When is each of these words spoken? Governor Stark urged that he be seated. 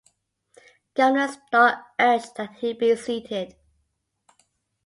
Governor 0.95 1.27
Stark 1.27 1.85
urged 1.99 2.35
that 2.37 2.55
he 2.57 2.73
be 2.73 2.95
seated. 2.95 3.53